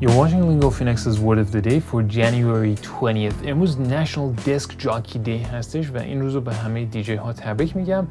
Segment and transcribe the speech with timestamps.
[0.00, 3.34] You're watching Lingo Phoenix's Word of the Day for January 20th.
[3.46, 7.76] امروز National Disc Jockey Day هستش و این روز رو به همه دیجی ها تبریک
[7.76, 8.06] میگم.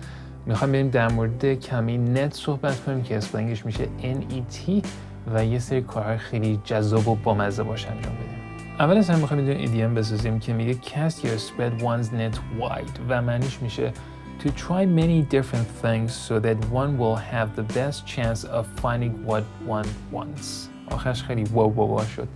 [0.46, 4.86] میخوایم بریم در مورد کمی نت صحبت کنیم که اسپلنگش میشه NET
[5.34, 8.44] و یه سری کارهای خیلی جذاب و بامزه باش انجام بدیم.
[8.80, 13.00] اول از همه میخوایم یه ایدیم بسازیم که میگه cast your spread one's net wide
[13.10, 13.92] و معنیش میشه
[14.40, 19.14] to try many different things so that one will have the best chance of finding
[19.26, 20.70] what one wants.
[20.93, 22.29] آخرش خیلی واو واو شد.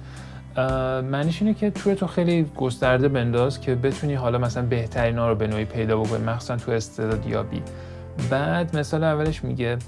[1.11, 5.35] معنیش اینه که توی تو خیلی گسترده بنداز که بتونی حالا مثلا بهترین ها رو
[5.35, 7.63] به نوعی پیدا بکنی مخصوصا تو استعدادیابی
[8.31, 9.79] بعد مثال اولش میگه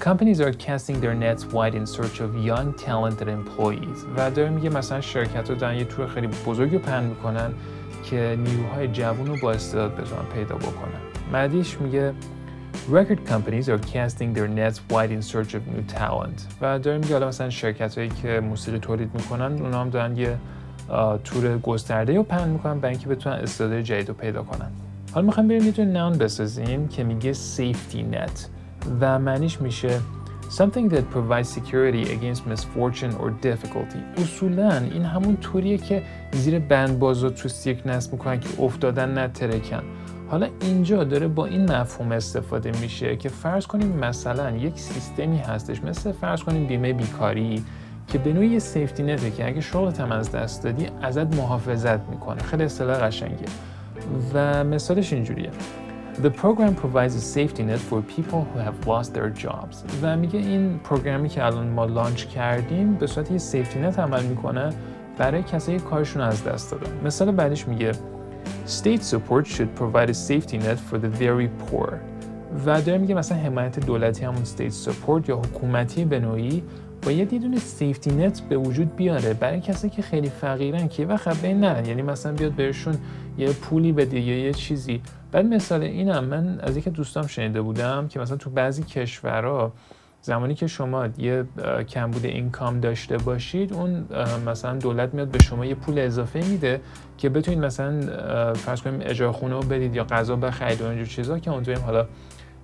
[0.00, 3.98] Companies are casting their nets wide in search of young talented employees.
[4.16, 7.50] و داره میگه مثلا شرکت رو دارن یه تور خیلی بزرگی رو پهن می‌کنن
[8.04, 11.00] که نیروهای جوون رو با استعداد بتونن پیدا بکنن.
[11.32, 12.12] بعدیش میگه
[12.86, 16.46] Record companies are casting their nets wide in search of new talent.
[16.60, 20.36] و داریم حالا مثلا شرکت هایی که موسیقی تولید می‌کنن اونا هم دارن یه
[21.24, 24.70] تور گسترده رو پهن می‌کنن برای اینکه بتونن استعداد جدید رو پیدا کنن.
[25.12, 28.40] حالا می‌خوایم بریم یه دونه ناون بسازیم که میگه safety net.
[29.00, 30.00] و معنیش میشه
[30.50, 34.20] something that provides security against misfortune or difficulty.
[34.22, 39.82] اصولا این همون طوریه که زیر بند بازو تو سیرک نصب می‌کنن که افتادن نترکن
[40.30, 45.82] حالا اینجا داره با این مفهوم استفاده میشه که فرض کنیم مثلا یک سیستمی هستش
[45.84, 47.64] مثل فرض کنیم بیمه بیکاری
[48.06, 52.42] که به نوعی سیفتی نته که اگه شغلت هم از دست دادی ازت محافظت می‌کنه
[52.42, 53.46] خیلی اصطلاح قشنگه
[54.34, 55.50] و مثالش اینجوریه
[56.22, 59.76] The program provides a safety net for people who have lost their jobs.
[60.02, 64.22] و میگه این پروگرامی که الان ما لانچ کردیم به صورت یه سیفتی نت عمل
[64.22, 64.70] می‌کنه
[65.18, 66.90] برای کسایی کارشون از دست دادن.
[67.04, 67.92] مثال بعدیش میگه
[68.66, 72.00] State support should provide a safety net for the very poor.
[72.66, 76.62] و داره میگه مثلا حمایت دولتی همون state support یا حکومتی به نوعی
[77.02, 81.42] باید یه دونه سیفتی نت به وجود بیاره برای کسی که خیلی فقیرن که وقت
[81.42, 82.94] بین نرن یعنی مثلا بیاد بهشون
[83.38, 85.00] یه پولی بده یا یه چیزی
[85.32, 89.72] بعد مثال اینم من از یکی دوستام شنیده بودم که مثلا تو بعضی کشورها
[90.28, 91.44] زمانی که شما یه
[91.88, 94.08] کمبود اینکام داشته باشید اون
[94.46, 96.80] مثلا دولت میاد به شما یه پول اضافه میده
[97.18, 101.38] که بتونید مثلا فرض کنیم اجاره خونه رو بدید یا غذا بخرید و اینجور چیزا
[101.38, 102.06] که اونجا حالا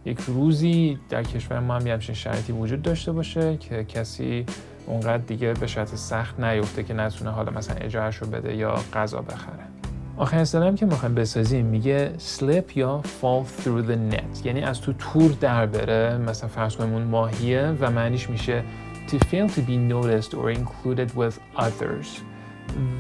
[0.05, 4.47] یک روزی در کشور ما هم همچین شرایطی وجود داشته باشه که کسی
[4.87, 9.21] اونقدر دیگه به شرط سخت نیفته که نتونه حالا مثلا اجارهش رو بده یا غذا
[9.21, 9.84] بخره.
[10.17, 14.93] آخرین اصطلاحی که می‌خوایم بسازیم میگه slip یا fall through the net یعنی از تو
[14.93, 18.63] تور در بره مثلا فرض کنیم اون ماهیه و معنیش میشه
[19.09, 22.09] to fail to be noticed or included with others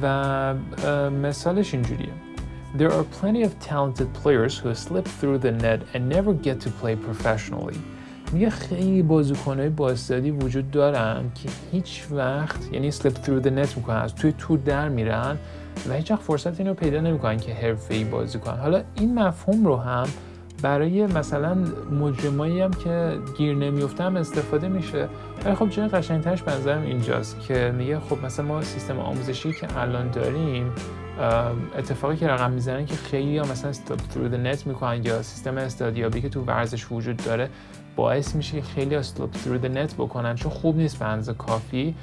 [0.03, 0.55] و
[1.11, 2.13] مثالش اینجوریه
[2.77, 6.71] There are plenty of talented players who slip through the net and never get to
[6.81, 7.79] play professionally.
[8.35, 13.77] میگه خیلی بازیکنهای با استعدادی وجود دارن که هیچ وقت یعنی slip through the net
[13.77, 15.37] می‌کنن توی تور در میرن
[15.89, 18.59] و هیچ وقت فرصت اینو پیدا نمی‌کنن که حرفه‌ای بازی کنن.
[18.59, 20.07] حالا این مفهوم رو هم
[20.63, 21.57] برای مثلا
[22.01, 25.09] مجرمایی هم که گیر نمیفتم استفاده میشه.
[25.45, 30.11] ولی خب جای قشنگترش بنظرم اینجاست که میگه خب مثلا ما سیستم آموزشی که الان
[30.11, 30.73] داریم
[31.79, 36.21] اتفاقی که رقم می‌زنن که خیلی ها مثلا through the net می‌کنن یا سیستم استادیابی
[36.21, 37.49] که تو ورزش وجود داره
[37.97, 41.95] باعث میشه که خیلیا slip through the net بکنن چون خوب نیست به کافی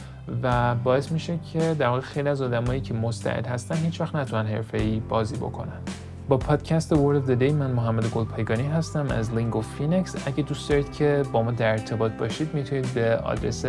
[0.44, 4.46] و باعث میشه که در واقع خیلی از آدمایی که مستعد هستن هیچ وقت نتونن
[4.46, 5.82] حرفه‌ای بازی بکنن.
[6.30, 10.92] با پادکست Word of the Day من محمد گلپایگانی هستم از LingoPhoenix اگه دوست دارید
[10.92, 13.66] که با ما در ارتباط باشید می‌تونید به آدرس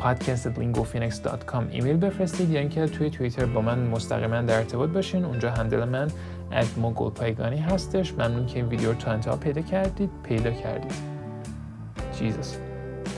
[0.00, 5.24] podcast@lingophoenix.com ایمیل بفرستید یا اینکه توی توییتر با من مستقیما در ارتباط باشین.
[5.24, 6.08] اونجا handle من
[6.92, 8.12] گلپایگانی هستش.
[8.12, 10.92] ممنون که این ویدیو رو تا انتها پیدا کردید پیدا کردید.
[12.18, 12.56] جیزس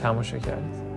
[0.01, 0.88] تماشا کردید.